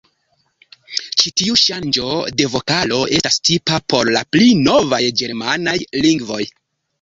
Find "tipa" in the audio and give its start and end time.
3.51-3.77